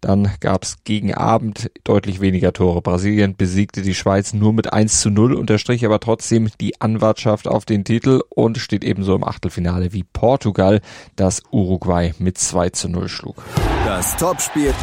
Dann 0.00 0.30
gab 0.40 0.62
es 0.62 0.84
gegen 0.84 1.14
Abend 1.14 1.70
deutlich 1.82 2.20
weniger 2.20 2.52
Tore. 2.52 2.82
Brasilien 2.82 3.34
besiegte 3.36 3.82
die 3.82 3.94
Schweiz 3.94 4.32
nur 4.32 4.52
mit 4.52 4.72
1 4.72 5.00
zu 5.00 5.10
0, 5.10 5.34
unterstrich 5.34 5.84
aber 5.84 6.00
trotzdem 6.00 6.48
die 6.60 6.80
Anwartschaft 6.80 7.48
auf 7.48 7.64
den 7.64 7.84
Titel 7.84 8.20
und 8.28 8.58
steht 8.58 8.84
ebenso 8.84 9.16
im 9.16 9.24
Achtelfinale 9.24 9.92
wie 9.92 10.04
Portugal, 10.04 10.80
das 11.16 11.42
Uruguay 11.50 12.14
mit 12.18 12.38
2 12.38 12.70
zu 12.70 12.88
0 12.88 13.08
schlug. 13.08 13.42
Das 13.84 14.16
Topspiel 14.16 14.74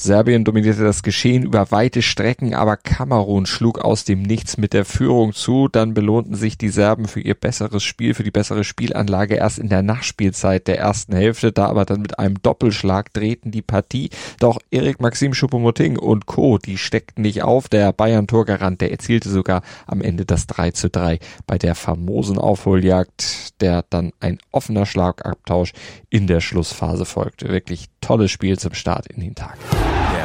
Serbien 0.00 0.44
dominierte 0.44 0.84
das 0.84 1.02
Geschehen 1.02 1.42
über 1.42 1.72
weite 1.72 2.02
Strecken, 2.02 2.54
aber 2.54 2.76
Kamerun 2.76 3.46
schlug 3.46 3.80
aus 3.80 4.04
dem 4.04 4.22
Nichts 4.22 4.56
mit 4.56 4.72
der 4.72 4.84
Führung 4.84 5.32
zu. 5.32 5.66
Dann 5.66 5.92
belohnten 5.92 6.36
sich 6.36 6.56
die 6.56 6.68
Serben 6.68 7.08
für 7.08 7.20
ihr 7.20 7.34
besseres 7.34 7.82
Spiel, 7.82 8.14
für 8.14 8.22
die 8.22 8.30
bessere 8.30 8.62
Spielanlage 8.62 9.34
erst 9.34 9.58
in 9.58 9.68
der 9.68 9.82
Nachspielzeit 9.82 10.68
der 10.68 10.78
ersten 10.78 11.16
Hälfte. 11.16 11.50
Da 11.50 11.66
aber 11.66 11.84
dann 11.84 12.00
mit 12.00 12.16
einem 12.20 12.40
Doppelschlag 12.40 13.12
drehten 13.12 13.50
die 13.50 13.60
Partie. 13.60 14.10
Doch 14.38 14.60
Erik 14.70 15.00
Maxim 15.00 15.32
Choupo-Moting 15.32 15.98
und 15.98 16.26
Co., 16.26 16.58
die 16.58 16.78
steckten 16.78 17.22
nicht 17.22 17.42
auf. 17.42 17.68
Der 17.68 17.92
Bayern-Torgarant, 17.92 18.80
der 18.80 18.92
erzielte 18.92 19.30
sogar 19.30 19.62
am 19.88 20.00
Ende 20.00 20.24
das 20.24 20.46
3 20.46 20.70
zu 20.70 20.90
3 20.90 21.18
bei 21.48 21.58
der 21.58 21.74
famosen 21.74 22.38
Aufholjagd, 22.38 23.60
der 23.60 23.84
dann 23.90 24.12
ein 24.20 24.38
offener 24.52 24.86
Schlagabtausch 24.86 25.72
in 26.08 26.28
der 26.28 26.40
Schlussphase 26.40 27.04
folgte. 27.04 27.48
Wirklich 27.48 27.86
tolles 28.00 28.30
Spiel 28.30 28.56
zum 28.60 28.74
Start 28.74 29.08
in 29.08 29.20
den 29.20 29.34
Tag. 29.34 29.58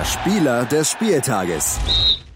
Der 0.03 0.09
Spieler 0.09 0.65
des 0.65 0.91
Spieltages. 0.91 1.79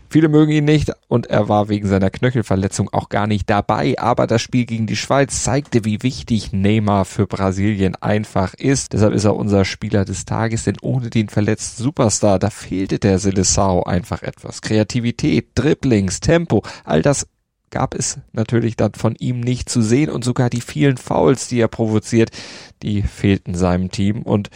Viele 0.10 0.30
mögen 0.30 0.54
ihn 0.54 0.64
nicht 0.64 0.94
und 1.10 1.26
er 1.26 1.50
war 1.50 1.68
wegen 1.68 1.86
seiner 1.86 2.10
Knöchelverletzung 2.10 2.88
auch 2.94 3.10
gar 3.10 3.28
nicht 3.28 3.50
dabei. 3.50 4.00
Aber 4.00 4.26
das 4.26 4.42
Spiel 4.42 4.66
gegen 4.66 4.88
die 4.88 4.96
Schweiz 4.96 5.44
zeigte, 5.44 5.84
wie 5.84 6.02
wichtig 6.02 6.54
Neymar 6.54 7.04
für 7.04 7.28
Brasilien 7.28 7.96
einfach 7.96 8.54
ist. 8.54 8.94
Deshalb 8.94 9.14
ist 9.14 9.26
er 9.26 9.36
unser 9.36 9.66
Spieler 9.66 10.06
des 10.06 10.24
Tages, 10.24 10.64
denn 10.64 10.78
ohne 10.82 11.10
den 11.10 11.28
verletzten 11.28 11.84
Superstar, 11.84 12.40
da 12.40 12.52
fehlte 12.52 13.00
der 13.00 13.20
Seleção 13.20 13.86
einfach 13.86 14.24
etwas. 14.24 14.62
Kreativität, 14.62 15.50
Dribblings, 15.56 16.22
Tempo, 16.22 16.64
all 16.86 17.02
das 17.02 17.28
gab 17.70 17.96
es 17.96 18.20
natürlich 18.34 18.76
dann 18.76 18.94
von 18.94 19.16
ihm 19.16 19.40
nicht 19.40 19.70
zu 19.70 19.82
sehen 19.82 20.10
und 20.10 20.24
sogar 20.24 20.50
die 20.50 20.62
vielen 20.62 20.98
Fouls, 20.98 21.48
die 21.48 21.60
er 21.60 21.68
provoziert, 21.68 22.32
die 22.84 23.02
fehlten 23.02 23.56
seinem 23.56 23.92
Team 23.92 24.22
und 24.22 24.50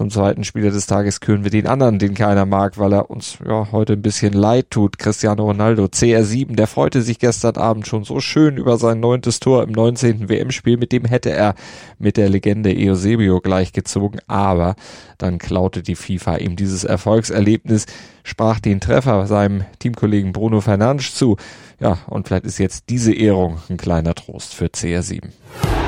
zum 0.00 0.08
zweiten 0.08 0.44
Spieler 0.44 0.70
des 0.70 0.86
Tages 0.86 1.20
küren 1.20 1.44
wir 1.44 1.50
den 1.50 1.66
anderen, 1.66 1.98
den 1.98 2.14
keiner 2.14 2.46
mag, 2.46 2.78
weil 2.78 2.94
er 2.94 3.10
uns 3.10 3.36
ja 3.46 3.70
heute 3.70 3.92
ein 3.92 4.00
bisschen 4.00 4.32
leid 4.32 4.70
tut. 4.70 4.98
Cristiano 4.98 5.44
Ronaldo, 5.44 5.84
CR7, 5.84 6.54
der 6.54 6.68
freute 6.68 7.02
sich 7.02 7.18
gestern 7.18 7.56
Abend 7.56 7.86
schon 7.86 8.04
so 8.04 8.18
schön 8.18 8.56
über 8.56 8.78
sein 8.78 8.98
neuntes 9.00 9.40
Tor 9.40 9.62
im 9.62 9.72
19. 9.72 10.30
WM-Spiel. 10.30 10.78
Mit 10.78 10.92
dem 10.92 11.04
hätte 11.04 11.30
er 11.32 11.54
mit 11.98 12.16
der 12.16 12.30
Legende 12.30 12.74
Eusebio 12.74 13.42
gleichgezogen, 13.42 14.20
aber 14.26 14.74
dann 15.18 15.36
klaute 15.36 15.82
die 15.82 15.96
FIFA 15.96 16.36
ihm 16.36 16.56
dieses 16.56 16.84
Erfolgserlebnis, 16.84 17.84
sprach 18.22 18.58
den 18.58 18.80
Treffer 18.80 19.26
seinem 19.26 19.64
Teamkollegen 19.80 20.32
Bruno 20.32 20.62
Fernandes 20.62 21.14
zu. 21.14 21.36
Ja, 21.80 21.98
und 22.06 22.28
vielleicht 22.28 22.44
ist 22.44 22.58
jetzt 22.58 22.84
diese 22.90 23.12
Ehrung 23.14 23.58
ein 23.70 23.78
kleiner 23.78 24.14
Trost 24.14 24.54
für 24.54 24.66
CR7. 24.66 25.30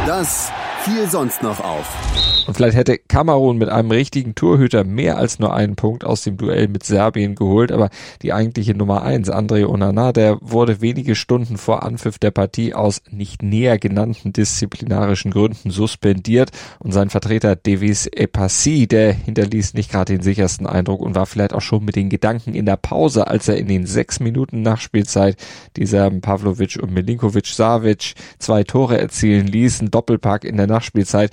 Das 0.06 0.50
fiel 0.84 1.08
sonst 1.08 1.42
noch 1.42 1.60
auf. 1.60 2.31
Und 2.46 2.54
vielleicht 2.54 2.76
hätte 2.76 2.98
Kamerun 2.98 3.56
mit 3.58 3.68
einem 3.68 3.90
richtigen 3.90 4.34
Torhüter 4.34 4.84
mehr 4.84 5.16
als 5.16 5.38
nur 5.38 5.54
einen 5.54 5.76
Punkt 5.76 6.04
aus 6.04 6.22
dem 6.22 6.36
Duell 6.36 6.68
mit 6.68 6.82
Serbien 6.82 7.34
geholt, 7.34 7.70
aber 7.70 7.88
die 8.22 8.32
eigentliche 8.32 8.74
Nummer 8.74 9.02
eins, 9.02 9.30
André 9.30 9.66
Onana, 9.66 10.12
der 10.12 10.38
wurde 10.40 10.80
wenige 10.80 11.14
Stunden 11.14 11.56
vor 11.56 11.84
Anpfiff 11.84 12.18
der 12.18 12.32
Partie 12.32 12.74
aus 12.74 13.02
nicht 13.10 13.42
näher 13.42 13.78
genannten 13.78 14.32
disziplinarischen 14.32 15.30
Gründen 15.30 15.70
suspendiert 15.70 16.50
und 16.80 16.92
sein 16.92 17.10
Vertreter 17.10 17.54
Devis 17.54 18.06
Epassi, 18.06 18.88
der 18.88 19.12
hinterließ 19.12 19.74
nicht 19.74 19.90
gerade 19.90 20.12
den 20.14 20.22
sichersten 20.22 20.66
Eindruck 20.66 21.00
und 21.00 21.14
war 21.14 21.26
vielleicht 21.26 21.52
auch 21.52 21.60
schon 21.60 21.84
mit 21.84 21.96
den 21.96 22.10
Gedanken 22.10 22.54
in 22.54 22.66
der 22.66 22.76
Pause, 22.76 23.28
als 23.28 23.48
er 23.48 23.56
in 23.56 23.68
den 23.68 23.86
sechs 23.86 24.18
Minuten 24.18 24.62
Nachspielzeit 24.62 25.36
die 25.76 25.86
Serben 25.86 26.20
Pavlovic 26.20 26.78
und 26.82 26.92
Milinkovic 26.92 27.46
Savic 27.46 28.14
zwei 28.38 28.64
Tore 28.64 28.98
erzielen 28.98 29.46
ließen, 29.46 29.90
Doppelpack 29.90 30.44
in 30.44 30.56
der 30.56 30.66
Nachspielzeit 30.66 31.30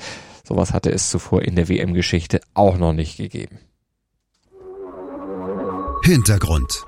Sowas 0.49 0.73
hatte 0.73 0.91
es 0.91 1.11
zuvor 1.11 1.43
in 1.43 1.55
der 1.55 1.69
WM-Geschichte 1.69 2.41
auch 2.55 2.75
noch 2.75 2.91
nicht 2.91 3.17
gegeben. 3.17 3.59
Hintergrund. 6.03 6.85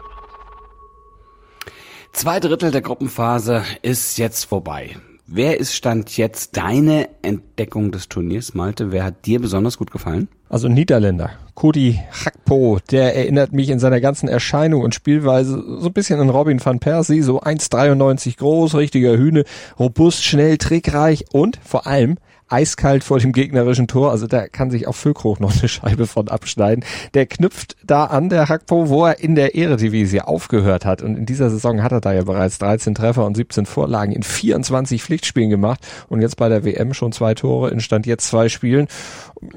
Zwei 2.11 2.39
Drittel 2.39 2.71
der 2.71 2.81
Gruppenphase 2.81 3.63
ist 3.83 4.17
jetzt 4.17 4.45
vorbei. 4.45 4.95
Wer 5.27 5.59
ist 5.59 5.75
Stand 5.75 6.17
jetzt 6.17 6.57
deine 6.57 7.07
Entdeckung 7.21 7.91
des 7.91 8.09
Turniers, 8.09 8.55
Malte? 8.55 8.91
Wer 8.91 9.03
hat 9.03 9.27
dir 9.27 9.39
besonders 9.39 9.77
gut 9.77 9.91
gefallen? 9.91 10.27
Also 10.49 10.67
Niederländer. 10.67 11.29
Cody 11.53 11.99
Hakpo, 12.11 12.79
der 12.89 13.15
erinnert 13.15 13.53
mich 13.53 13.69
in 13.69 13.77
seiner 13.77 14.01
ganzen 14.01 14.27
Erscheinung 14.27 14.81
und 14.81 14.95
Spielweise 14.95 15.63
so 15.79 15.85
ein 15.85 15.93
bisschen 15.93 16.19
an 16.19 16.31
Robin 16.31 16.59
van 16.65 16.79
Persie, 16.79 17.21
so 17.21 17.43
1,93 17.43 18.37
groß, 18.37 18.73
richtiger 18.73 19.15
Hühne, 19.15 19.43
robust, 19.77 20.23
schnell, 20.23 20.57
trickreich 20.57 21.25
und 21.31 21.59
vor 21.63 21.85
allem 21.85 22.17
eiskalt 22.51 23.03
vor 23.03 23.20
dem 23.20 23.31
gegnerischen 23.31 23.88
Tor. 23.88 24.12
Also 24.12 24.27
da 24.27 24.48
kann 24.48 24.72
sich 24.72 24.88
auch 24.88 24.96
Füllkrug 24.96 25.39
noch 25.39 25.58
eine 25.58 25.67
Scheibe 25.67 26.08
von 26.08 26.27
abschneiden. 26.27 26.84
Der 27.13 27.25
knüpft 27.25 27.77
da 27.84 28.05
an, 28.05 28.29
der 28.29 28.50
Hackpo, 28.50 28.89
wo 28.89 29.05
er 29.05 29.20
in 29.20 29.36
der 29.36 29.55
Eredivisie 29.55 30.22
aufgehört 30.22 30.86
hat. 30.86 31.01
Und 31.01 31.17
in 31.17 31.25
dieser 31.25 31.50
Saison 31.50 31.84
hat 31.84 31.91
er 31.91 32.01
da 32.01 32.13
ja 32.13 32.24
bereits 32.24 32.58
13 32.60 32.96
Treffer 32.96 33.25
und 33.25 33.36
17 33.36 33.65
Vorlagen 33.65 34.12
in 34.12 34.24
24 34.24 35.03
Pflichtspielen 35.03 35.50
gemacht. 35.50 35.79
Und 36.10 36.22
jetzt 36.22 36.38
bei 36.38 36.50
der 36.50 36.65
WM 36.65 36.93
schon 36.93 37.12
zwei 37.12 37.34
Tore 37.34 37.70
in 37.70 37.79
Stand 37.79 38.05
jetzt 38.05 38.27
zwei 38.27 38.50
Spielen. 38.50 38.88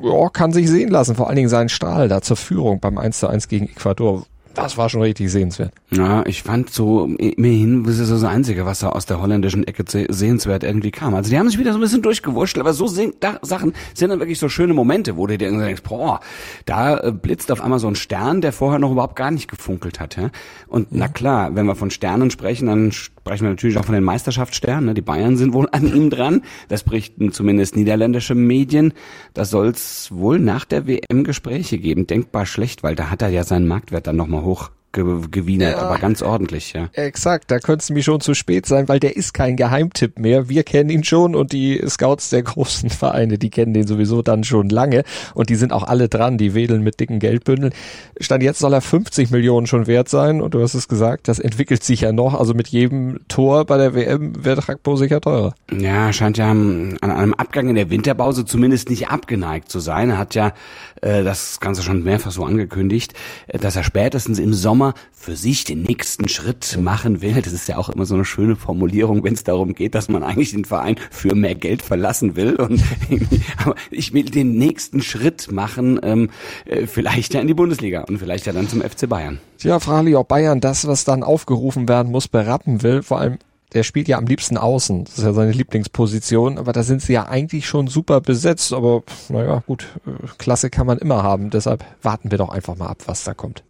Ja, 0.03 0.29
kann 0.29 0.53
sich 0.53 0.69
sehen 0.69 0.91
lassen. 0.91 1.15
Vor 1.15 1.29
allen 1.29 1.37
Dingen 1.37 1.49
sein 1.49 1.69
Strahl 1.69 2.09
da 2.09 2.23
zur 2.23 2.37
Führung 2.37 2.81
beim 2.81 2.99
1 2.99 3.19
zu 3.19 3.29
1 3.29 3.49
gegen 3.49 3.67
Ecuador 3.67 4.25
das 4.55 4.77
war 4.79 4.89
schon 4.89 5.03
richtig 5.03 5.31
sehenswert. 5.31 5.73
Ja, 5.91 6.25
ich 6.27 6.43
fand 6.43 6.71
so, 6.71 7.07
immerhin, 7.07 7.85
das 7.85 7.99
ist 7.99 8.09
so 8.09 8.15
das 8.15 8.25
Einzige, 8.25 8.65
was 8.67 8.81
da 8.81 8.91
aus 8.91 9.07
der 9.07 9.21
holländischen 9.21 9.67
Ecke 9.67 9.85
sehenswert 10.09 10.65
irgendwie 10.65 10.91
kam. 10.91 11.15
Also 11.15 11.31
die 11.31 11.39
haben 11.39 11.49
sich 11.49 11.59
wieder 11.59 11.73
so 11.73 11.79
ein 11.79 11.81
bisschen 11.81 12.03
durchgewurscht, 12.03 12.59
aber 12.59 12.73
so 12.73 12.87
sehen, 12.87 13.15
da, 13.21 13.39
Sachen 13.43 13.75
sind 13.95 14.11
dann 14.11 14.21
wirklich 14.21 14.39
so 14.39 14.49
schöne 14.49 14.75
Momente, 14.75 15.17
wo 15.17 15.27
du 15.27 15.37
dir 15.37 15.51
denkst, 15.51 15.83
boah, 15.83 16.21
da 16.65 16.99
äh, 16.99 17.13
blitzt 17.13 17.51
auf 17.53 17.61
einmal 17.61 17.79
so 17.79 17.89
ein 17.89 17.97
Stern, 17.97 18.41
der 18.41 18.53
vorher 18.53 18.79
noch 18.79 18.93
überhaupt 18.93 19.17
gar 19.17 19.31
nicht 19.31 19.49
gefunkelt 19.49 20.01
hat. 20.01 20.17
Ja? 20.17 20.31
Und 20.69 20.91
ja. 20.91 20.99
na 20.99 21.09
klar, 21.09 21.55
wenn 21.55 21.67
wir 21.67 21.75
von 21.75 21.91
Sternen 21.91 22.31
sprechen, 22.31 22.67
dann 22.67 22.93
sprechen 23.25 23.45
wir 23.45 23.51
natürlich 23.51 23.79
auch 23.79 23.87
von 23.87 23.95
den 23.95 24.05
Meisterschaftssternen. 24.05 24.85
Ne? 24.85 24.95
Die 24.95 25.01
Bayern 25.01 25.39
sind 25.39 25.55
wohl 25.55 25.67
an 25.73 25.87
ihm 25.87 26.11
dran. 26.11 26.43
Das 26.69 26.83
berichten 26.83 27.33
zumindest 27.33 27.75
niederländische 27.75 28.35
Medien. 28.35 28.93
Da 29.33 29.47
soll 29.47 29.69
es 29.69 30.11
wohl 30.13 30.39
nach 30.39 30.67
der 30.67 30.87
WM 30.87 31.25
Gespräche 31.25 31.79
geben. 31.79 32.07
Denkbar 32.07 32.45
schlecht, 32.45 32.83
weil 32.83 32.95
da 32.95 33.09
hat 33.09 33.23
er 33.23 33.31
ja 33.31 33.43
seinen 33.43 33.67
Marktwert 33.67 34.07
dann 34.07 34.17
nochmal 34.17 34.43
hoch 34.43 34.71
gewienert, 34.95 35.77
ja, 35.77 35.83
aber 35.83 35.99
ganz 35.99 36.23
ordentlich, 36.23 36.73
ja. 36.73 36.89
Exakt, 36.93 37.51
da 37.51 37.59
könnte 37.59 37.83
es 37.83 37.91
mir 37.91 38.03
schon 38.03 38.21
zu 38.21 38.35
spät 38.35 38.67
sein, 38.67 38.89
weil 38.89 39.01
der 39.01 39.17
ist 39.17 39.35
kein 39.35 39.57
Geheimtipp 39.57 40.19
mehr. 40.19 40.49
Wir 40.49 40.63
kennen 40.63 40.91
ihn 40.91 41.05
schon 41.05 41.35
und 41.35 41.53
die 41.53 41.83
Scouts 41.87 42.31
der 42.31 42.43
großen 42.55 42.91
Vereine, 42.91 43.39
die 43.39 43.51
kennen 43.51 43.75
den 43.75 43.87
sowieso 43.87 44.23
dann 44.23 44.45
schon 44.45 44.69
lange 44.69 45.05
und 45.35 45.51
die 45.51 45.57
sind 45.57 45.73
auch 45.73 45.83
alle 45.83 46.09
dran, 46.09 46.39
die 46.39 46.55
wedeln 46.55 46.83
mit 46.83 47.01
dicken 47.01 47.19
Geldbündeln. 47.19 47.73
Stand 48.21 48.43
jetzt 48.43 48.61
soll 48.61 48.73
er 48.73 48.81
50 48.81 49.31
Millionen 49.31 49.67
schon 49.67 49.87
wert 49.87 50.09
sein 50.09 50.41
und 50.41 50.55
du 50.55 50.63
hast 50.63 50.75
es 50.75 50.89
gesagt, 50.89 51.29
das 51.29 51.39
entwickelt 51.39 51.83
sich 51.83 52.03
ja 52.03 52.13
noch, 52.13 52.39
also 52.39 52.55
mit 52.55 52.69
jedem 52.69 53.21
Tor 53.29 53.65
bei 53.65 53.77
der 53.77 53.95
WM 53.95 54.45
wird 54.45 54.69
Rakpo 54.69 54.97
sicher 54.97 55.21
teurer. 55.21 55.55
Ja, 55.77 56.13
scheint 56.13 56.39
ja 56.39 56.51
an 56.51 56.99
einem 57.01 57.35
Abgang 57.35 57.69
in 57.69 57.75
der 57.75 57.91
Winterpause 57.91 58.45
zumindest 58.45 58.91
nicht 58.91 59.09
abgeneigt 59.09 59.71
zu 59.71 59.81
sein. 59.81 60.11
Er 60.11 60.19
hat 60.19 60.35
ja 60.35 60.53
äh, 61.01 61.25
das 61.25 61.61
Ganze 61.61 61.83
schon 61.83 62.03
mehrfach 62.03 62.31
so 62.31 62.45
angekündigt, 62.45 63.15
äh, 63.47 63.59
dass 63.59 63.77
er 63.77 63.83
spätestens 63.83 64.39
im 64.39 64.55
Sommer 64.55 64.84
Sommer 64.85 64.95
für 65.13 65.37
sich 65.37 65.65
den 65.65 65.83
nächsten 65.83 66.29
Schritt 66.29 66.77
machen 66.79 67.23
will. 67.23 67.41
Das 67.41 67.53
ist 67.53 67.67
ja 67.69 67.79
auch 67.79 67.89
immer 67.89 68.05
so 68.05 68.15
eine 68.15 68.25
schöne 68.25 68.57
Formulierung, 68.57 69.25
wenn 69.25 69.33
es 69.33 69.45
darum 69.45 69.75
geht, 69.75 69.95
dass 69.95 70.09
man 70.09 70.23
eigentlich 70.23 70.51
den 70.51 70.67
Verein 70.67 70.97
für 71.11 71.35
mehr 71.35 71.55
Geld 71.55 71.81
verlassen 71.81 72.37
will. 72.37 72.57
Und 72.57 72.83
aber 73.65 73.75
ich 73.91 74.13
will 74.13 74.25
den 74.25 74.59
nächsten 74.59 75.01
Schritt 75.01 75.51
machen, 75.51 75.99
ähm, 76.03 76.31
äh, 76.67 76.87
vielleicht 76.87 77.33
ja 77.33 77.41
in 77.41 77.47
die 77.47 77.55
Bundesliga 77.55 78.03
und 78.03 78.19
vielleicht 78.19 78.47
ja 78.47 78.53
dann 78.53 78.69
zum 78.69 78.83
FC 78.83 79.09
Bayern. 79.09 79.39
Ja, 79.61 79.81
Frali, 79.81 80.15
ob 80.15 80.29
Bayern 80.29 80.61
das, 80.61 80.87
was 80.87 81.05
dann 81.05 81.23
aufgerufen 81.23 81.89
werden 81.89 82.13
muss, 82.13 82.29
berappen 82.29 82.83
will, 82.83 83.03
vor 83.03 83.19
allem 83.19 83.39
der 83.73 83.83
spielt 83.83 84.07
ja 84.07 84.19
am 84.19 84.27
liebsten 84.27 84.57
außen. 84.57 85.05
Das 85.05 85.19
ist 85.19 85.25
ja 85.25 85.33
seine 85.33 85.51
Lieblingsposition, 85.51 86.59
aber 86.59 86.73
da 86.73 86.85
sind 86.85 87.03
sie 87.03 87.13
ja 87.13 87.27
eigentlich 87.27 87.67
schon 87.67 87.89
super 87.89 88.21
besetzt. 88.21 88.73
Aber 88.73 89.03
naja, 89.31 89.65
gut, 89.67 89.89
äh, 90.07 90.29
Klasse 90.39 90.71
kann 90.71 90.87
man 90.87 90.99
immer 90.99 91.25
haben. 91.25 91.51
Deshalb 91.51 91.85
warten 92.01 92.31
wir 92.31 92.39
doch 92.39 92.51
einfach 92.51 92.77
mal 92.77 92.87
ab, 92.87 92.99
was 93.07 93.25
da 93.25 93.35
kommt. 93.35 93.65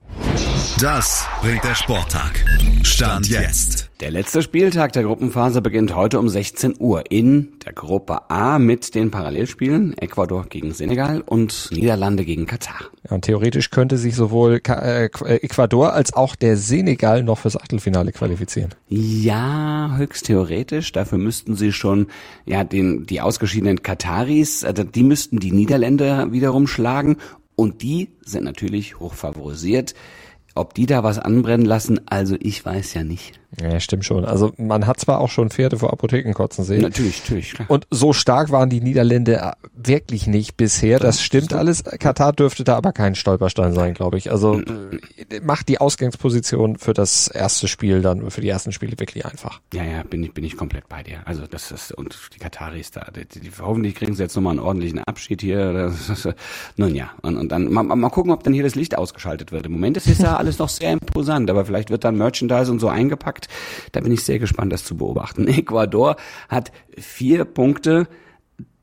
Das 0.80 1.26
bringt 1.40 1.62
der 1.62 1.74
Sporttag. 1.74 2.44
Stand 2.82 3.28
jetzt. 3.28 3.90
Der 4.00 4.10
letzte 4.10 4.42
Spieltag 4.42 4.92
der 4.92 5.02
Gruppenphase 5.02 5.62
beginnt 5.62 5.94
heute 5.94 6.18
um 6.18 6.28
16 6.28 6.76
Uhr 6.78 7.10
in 7.10 7.52
der 7.64 7.72
Gruppe 7.72 8.30
A 8.30 8.58
mit 8.58 8.94
den 8.94 9.10
Parallelspielen 9.10 9.96
Ecuador 9.98 10.46
gegen 10.46 10.72
Senegal 10.72 11.20
und 11.20 11.68
Niederlande 11.70 12.24
gegen 12.24 12.46
Katar. 12.46 12.80
Ja, 13.08 13.14
und 13.14 13.22
theoretisch 13.22 13.70
könnte 13.70 13.98
sich 13.98 14.16
sowohl 14.16 14.60
äh, 14.66 15.04
Ecuador 15.04 15.92
als 15.92 16.12
auch 16.14 16.34
der 16.34 16.56
Senegal 16.56 17.22
noch 17.22 17.38
fürs 17.38 17.56
Achtelfinale 17.56 18.12
qualifizieren. 18.12 18.70
Ja, 18.88 19.94
höchst 19.96 20.26
theoretisch. 20.26 20.92
Dafür 20.92 21.18
müssten 21.18 21.56
sie 21.56 21.72
schon 21.72 22.08
ja 22.46 22.64
den 22.64 23.06
die 23.06 23.20
ausgeschiedenen 23.20 23.82
Kataris, 23.82 24.64
also 24.64 24.82
die 24.82 25.04
müssten 25.04 25.38
die 25.38 25.52
Niederländer 25.52 26.32
wiederum 26.32 26.66
schlagen 26.66 27.16
und 27.56 27.82
die 27.82 28.08
sind 28.24 28.44
natürlich 28.44 28.98
hoch 28.98 29.14
favorisiert. 29.14 29.94
Ob 30.56 30.74
die 30.74 30.86
da 30.86 31.02
was 31.02 31.18
anbrennen 31.18 31.66
lassen, 31.66 32.00
also 32.06 32.36
ich 32.38 32.64
weiß 32.64 32.94
ja 32.94 33.02
nicht. 33.02 33.40
Ja, 33.60 33.78
stimmt 33.80 34.04
schon. 34.04 34.24
Also 34.24 34.52
man 34.56 34.86
hat 34.86 35.00
zwar 35.00 35.20
auch 35.20 35.30
schon 35.30 35.50
Pferde 35.50 35.78
vor 35.78 35.92
Apotheken 35.92 36.32
kotzen 36.32 36.64
sehen. 36.64 36.82
Natürlich, 36.82 37.22
natürlich. 37.22 37.52
Klar. 37.54 37.70
Und 37.70 37.86
so 37.90 38.12
stark 38.12 38.50
waren 38.50 38.70
die 38.70 38.80
Niederländer 38.80 39.56
wirklich 39.74 40.26
nicht 40.26 40.56
bisher. 40.56 40.98
Das, 40.98 41.22
stimmt 41.22 41.52
alles. 41.52 41.84
Katar 41.84 42.32
dürfte 42.32 42.64
da 42.64 42.76
aber 42.76 42.92
kein 42.92 43.14
Stolperstein 43.14 43.72
sein, 43.72 43.94
glaube 43.94 44.18
ich. 44.18 44.30
Also 44.30 44.60
macht 45.42 45.68
die 45.68 45.80
Ausgangsposition 45.80 46.78
für 46.78 46.94
das 46.94 47.28
erste 47.28 47.68
Spiel 47.68 48.02
dann, 48.02 48.30
für 48.30 48.40
die 48.40 48.48
ersten 48.48 48.72
Spiele 48.72 48.98
wirklich 48.98 49.24
einfach. 49.24 49.60
Ja, 49.72 49.84
ja, 49.84 50.02
bin 50.02 50.22
ich, 50.24 50.32
bin 50.32 50.44
ich 50.44 50.56
komplett 50.56 50.88
bei 50.88 51.02
dir. 51.02 51.18
Also 51.24 51.46
das 51.46 51.70
ist, 51.70 51.92
und 51.92 52.16
die 52.34 52.38
Kataris 52.38 52.90
da, 52.90 53.06
die, 53.14 53.40
die, 53.40 53.50
hoffentlich 53.60 53.94
kriegen 53.94 54.14
sie 54.14 54.22
jetzt 54.22 54.34
nochmal 54.34 54.52
einen 54.52 54.60
ordentlichen 54.60 54.98
Abschied 55.00 55.40
hier. 55.40 55.64
Das, 55.94 56.28
nun 56.76 56.94
ja, 56.94 57.10
und, 57.22 57.36
und 57.36 57.50
dann 57.50 57.72
mal, 57.72 57.82
mal 57.82 58.10
gucken, 58.10 58.32
ob 58.32 58.42
dann 58.42 58.52
hier 58.52 58.62
das 58.62 58.74
Licht 58.74 58.96
ausgeschaltet 58.96 59.52
wird. 59.52 59.66
Im 59.66 59.72
Moment 59.72 59.96
ist 59.96 60.06
es 60.06 60.18
ja 60.18 60.36
alles 60.38 60.58
noch 60.58 60.68
sehr 60.68 60.92
imposant, 60.92 61.50
aber 61.50 61.64
vielleicht 61.64 61.90
wird 61.90 62.04
dann 62.04 62.16
Merchandise 62.16 62.70
und 62.70 62.80
so 62.80 62.88
eingepackt 62.88 63.43
da 63.92 64.00
bin 64.00 64.12
ich 64.12 64.22
sehr 64.22 64.38
gespannt, 64.38 64.72
das 64.72 64.84
zu 64.84 64.96
beobachten. 64.96 65.46
Ecuador 65.48 66.16
hat 66.48 66.72
vier 66.98 67.44
Punkte. 67.44 68.06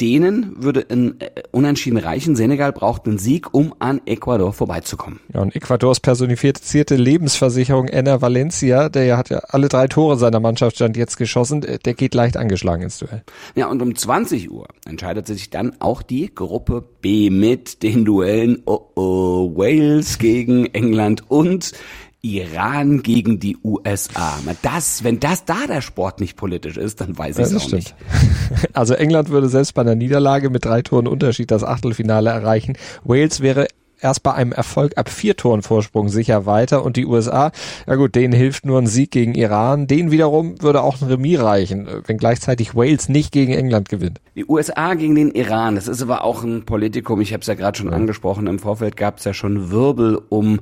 Denen 0.02 0.62
würde 0.62 0.86
ein 0.90 1.22
äh, 1.22 1.30
Unentschieden 1.52 1.98
reichen. 1.98 2.36
Senegal 2.36 2.74
braucht 2.74 3.06
einen 3.06 3.20
Sieg, 3.20 3.54
um 3.54 3.74
an 3.78 4.02
Ecuador 4.06 4.52
vorbeizukommen. 4.52 5.20
Ja, 5.32 5.42
und 5.42 5.56
Ecuadors 5.56 6.00
personifizierte 6.00 6.96
Lebensversicherung 6.96 7.88
Enna 7.88 8.20
Valencia, 8.20 8.90
der 8.90 9.16
hat 9.16 9.30
ja 9.30 9.38
alle 9.48 9.70
drei 9.70 9.88
Tore 9.88 10.18
seiner 10.18 10.40
Mannschaft 10.40 10.76
stand 10.76 10.98
jetzt 10.98 11.18
geschossen, 11.18 11.62
der 11.62 11.94
geht 11.94 12.16
leicht 12.16 12.36
angeschlagen 12.36 12.82
ins 12.82 12.98
Duell. 12.98 13.22
Ja, 13.56 13.68
und 13.68 13.82
um 13.82 13.96
20 13.96 14.52
Uhr 14.52 14.68
entscheidet 14.86 15.28
sich 15.28 15.52
dann 15.52 15.80
auch 15.80 16.02
die 16.02 16.34
Gruppe 16.34 16.84
B 17.02 17.30
mit 17.30 17.84
den 17.84 18.04
Duellen 18.04 18.64
oh 18.66 18.82
oh, 18.96 19.56
Wales 19.56 20.18
gegen 20.18 20.66
England 20.66 21.30
und 21.30 21.74
Iran 22.22 23.02
gegen 23.02 23.40
die 23.40 23.58
USA. 23.64 24.40
Das, 24.62 25.04
wenn 25.04 25.20
das 25.20 25.46
da 25.46 25.66
der 25.68 25.82
Sport 25.82 26.20
nicht 26.20 26.38
politisch 26.38 26.78
ist, 26.78 27.02
dann 27.02 27.18
weiß 27.18 27.40
ich 27.40 27.46
es 27.46 27.56
auch 27.56 27.62
stimmt. 27.62 27.74
nicht. 27.74 27.96
Also 28.74 28.94
England 28.94 29.30
würde 29.30 29.50
selbst 29.50 29.74
bei 29.74 29.82
einer 29.82 29.96
Niederlage 29.96 30.50
mit 30.50 30.66
drei 30.66 30.82
Toren 30.82 31.08
Unterschied 31.08 31.52
das 31.52 31.64
Achtelfinale 31.64 32.30
erreichen. 32.30 32.78
Wales 33.04 33.42
wäre 33.42 33.68
erst 34.02 34.24
bei 34.24 34.34
einem 34.34 34.52
Erfolg 34.52 34.98
ab 34.98 35.10
vier 35.10 35.36
Toren 35.36 35.62
Vorsprung 35.62 36.10
sicher 36.10 36.46
weiter 36.46 36.84
und 36.84 36.98
die 36.98 37.06
USA, 37.06 37.52
ja 37.88 37.96
gut, 37.96 38.16
denen 38.16 38.34
hilft 38.34 38.66
nur 38.66 38.80
ein 38.80 38.88
Sieg 38.88 39.12
gegen 39.12 39.36
Iran. 39.36 39.88
Denen 39.88 40.12
wiederum 40.12 40.62
würde 40.62 40.82
auch 40.82 41.02
ein 41.02 41.08
Remis 41.08 41.40
reichen, 41.40 41.88
wenn 42.06 42.18
gleichzeitig 42.18 42.76
Wales 42.76 43.10
nicht 43.10 43.32
gegen 43.32 43.54
England 43.54 43.90
gewinnt. 43.90 44.20
Die 44.36 44.46
USA 44.46 44.94
gegen 44.96 45.16
den 45.16 45.32
Iran, 45.32 45.76
das 45.76 45.88
ist 45.88 46.02
aber 46.02 46.24
auch 46.24 46.44
ein 46.44 46.66
Politikum. 46.66 47.22
Ich 47.22 47.34
habe 47.34 47.42
es 47.42 47.48
ja 47.48 47.54
gerade 47.54 47.78
schon 47.78 47.90
ja. 47.90 47.94
angesprochen. 47.94 48.48
Im 48.48 48.60
Vorfeld 48.60 48.98
gab 48.98 49.20
es 49.20 49.26
ja 49.26 49.34
schon 49.34 49.72
Wirbel 49.72 50.20
um 50.30 50.60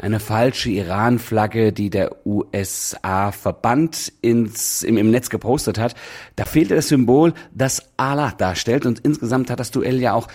eine 0.00 0.20
falsche 0.20 0.70
Iran-Flagge, 0.70 1.72
die 1.72 1.90
der 1.90 2.26
USA-Verband 2.26 4.12
im, 4.22 4.50
im 4.82 5.10
Netz 5.10 5.30
gepostet 5.30 5.78
hat. 5.78 5.94
Da 6.36 6.44
fehlte 6.44 6.74
das 6.74 6.88
Symbol, 6.88 7.34
das 7.52 7.82
Allah 7.96 8.32
darstellt 8.36 8.86
und 8.86 9.00
insgesamt 9.00 9.50
hat 9.50 9.60
das 9.60 9.70
Duell 9.70 10.00
ja 10.00 10.14
auch 10.14 10.28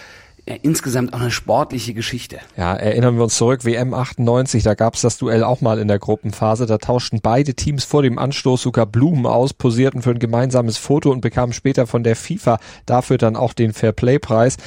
ja, 0.47 0.55
insgesamt 0.61 1.13
auch 1.13 1.21
eine 1.21 1.31
sportliche 1.31 1.95
Geschichte. 1.95 2.37
Ja, 2.55 2.75
erinnern 2.75 3.15
wir 3.15 3.23
uns 3.23 3.35
zurück, 3.35 3.65
WM 3.65 3.95
98, 3.95 4.61
da 4.61 4.75
gab's 4.75 5.01
das 5.01 5.17
Duell 5.17 5.43
auch 5.43 5.61
mal 5.61 5.79
in 5.79 5.87
der 5.87 5.97
Gruppenphase. 5.97 6.67
Da 6.67 6.77
tauschten 6.77 7.19
beide 7.21 7.55
Teams 7.55 7.83
vor 7.83 8.03
dem 8.03 8.19
Anstoß 8.19 8.61
sogar 8.61 8.85
Blumen 8.85 9.25
aus, 9.25 9.53
posierten 9.53 10.03
für 10.03 10.11
ein 10.11 10.19
gemeinsames 10.19 10.77
Foto 10.77 11.11
und 11.11 11.21
bekamen 11.21 11.51
später 11.51 11.87
von 11.87 12.03
der 12.03 12.15
FIFA 12.15 12.59
dafür 12.85 13.17
dann 13.17 13.35
auch 13.35 13.53
den 13.53 13.73
Fairplay-Preis. 13.73 14.57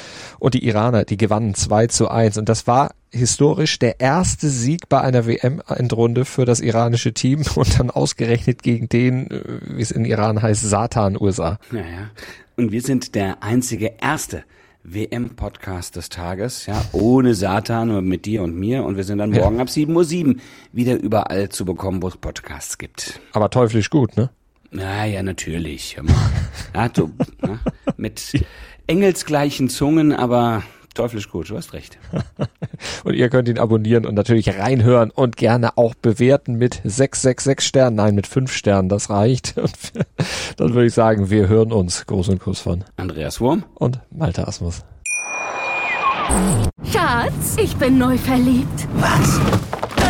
Und 0.41 0.55
die 0.55 0.67
Iraner, 0.67 1.05
die 1.05 1.17
gewannen 1.17 1.55
2 1.55 1.87
zu 1.87 2.09
1. 2.09 2.39
Und 2.39 2.49
das 2.49 2.67
war 2.67 2.91
historisch 3.13 3.79
der 3.79 4.01
erste 4.01 4.49
Sieg 4.49 4.89
bei 4.89 5.01
einer 5.01 5.27
WM-Endrunde 5.27 6.25
für 6.25 6.45
das 6.45 6.59
iranische 6.59 7.15
Team 7.15 7.45
und 7.55 7.79
dann 7.79 7.91
ausgerechnet 7.91 8.65
gegen 8.65 8.89
den, 8.89 9.31
äh, 9.31 9.43
wie 9.77 9.83
es 9.83 9.93
in 9.93 10.05
Iran 10.05 10.43
heißt, 10.43 10.69
Satan 10.69 11.17
USA. 11.21 11.61
Naja. 11.71 12.11
Und 12.57 12.73
wir 12.73 12.83
sind 12.83 13.15
der 13.15 13.45
einzige 13.45 13.93
erste 14.01 14.43
WM-Podcast 14.85 15.97
des 15.97 16.09
Tages, 16.09 16.67
ja, 16.67 16.83
ohne 16.93 17.35
Satan, 17.35 18.05
mit 18.05 18.27
dir 18.27 18.43
und 18.43 18.57
mir. 18.57 18.85
Und 18.85 18.97
wir 18.97 19.05
sind 19.05 19.19
dann 19.19 19.31
morgen 19.31 19.57
ja. 19.57 19.63
ab 19.63 19.69
7.07 19.69 20.27
Uhr 20.27 20.35
wieder 20.73 20.99
überall 20.99 21.49
zu 21.49 21.65
bekommen, 21.65 22.03
wo 22.03 22.09
es 22.09 22.17
Podcasts 22.17 22.79
gibt. 22.79 23.21
Aber 23.33 23.51
teuflisch 23.51 23.91
gut, 23.91 24.17
ne? 24.17 24.31
Na 24.71 25.07
ja, 25.07 25.23
natürlich. 25.23 25.97
ja, 26.75 26.89
du, 26.89 27.11
na, 27.41 27.59
mit 27.97 28.45
engelsgleichen 28.87 29.69
Zungen, 29.69 30.13
aber 30.13 30.63
teuflisch 30.99 31.31
gut, 31.31 31.49
du 31.51 31.57
hast 31.57 31.73
recht. 31.73 31.99
und 33.05 33.15
ihr 33.15 33.29
könnt 33.29 33.49
ihn 33.49 33.59
abonnieren 33.59 34.05
und 34.05 34.15
natürlich 34.15 34.59
reinhören 34.59 35.11
und 35.11 35.37
gerne 35.37 35.79
auch 35.79 35.95
bewerten 35.95 36.55
mit 36.55 36.81
666 36.85 37.67
Sternen. 37.67 37.97
Nein, 37.97 38.15
mit 38.15 38.27
5 38.27 38.53
Sternen, 38.53 38.89
das 38.89 39.11
reicht. 39.11 39.57
Und 39.59 39.73
dann 40.57 40.75
würde 40.75 40.87
ich 40.87 40.95
sagen, 40.95 41.31
wir 41.31 41.49
hören 41.49 41.73
uns. 41.73 42.07
Gruß 42.07 42.29
und 42.31 42.41
Kuss 42.41 42.61
von 42.61 42.85
Andreas 42.97 43.41
Wurm 43.41 43.65
und 43.75 44.01
Malte 44.11 44.47
Asmus. 44.47 44.85
Schatz, 46.93 47.57
ich 47.63 47.77
bin 47.77 47.99
neu 47.99 48.17
verliebt. 48.19 48.89
Was? 48.95 49.41